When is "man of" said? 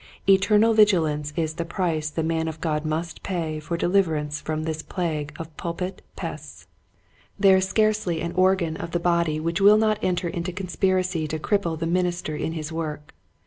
2.23-2.59